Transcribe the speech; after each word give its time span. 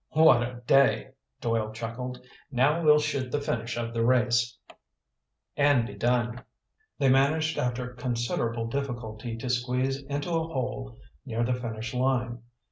"What 0.13 0.41
a 0.41 0.63
day!" 0.65 1.11
Doyle 1.41 1.71
chuckled. 1.73 2.19
"Now 2.49 2.81
we'll 2.81 2.97
shoot 2.97 3.29
the 3.31 3.39
finish 3.39 3.77
of 3.77 3.93
the 3.93 4.03
race 4.03 4.57
and 5.55 5.85
be 5.85 5.93
done!" 5.93 6.41
They 6.97 7.07
managed 7.09 7.59
after 7.59 7.93
considerable 7.93 8.65
difficulty 8.65 9.37
to 9.37 9.47
squeeze 9.47 10.01
into 10.05 10.29
a 10.31 10.47
hole 10.47 10.97
near 11.23 11.43
the 11.43 11.53
finish 11.53 11.93
line. 11.93 12.39